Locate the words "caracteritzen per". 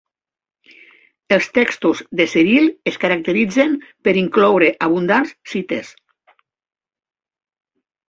3.05-4.17